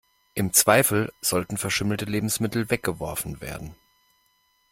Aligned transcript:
Im 0.33 0.51
Zweifel 0.51 1.13
sollten 1.21 1.57
verschimmelte 1.57 2.05
Lebensmittel 2.05 2.71
weggeworfen 2.71 3.39
werden. 3.39 3.75